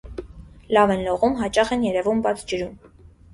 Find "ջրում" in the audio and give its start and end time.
2.55-2.75